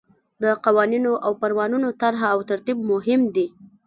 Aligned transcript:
د 0.43 0.45
قوانینو 0.65 1.11
او 1.25 1.31
فرمانونو 1.41 1.87
طرح 2.01 2.21
او 2.33 2.39
ترتیب 2.49 2.77
مهم 2.91 3.21
دي. 3.35 3.47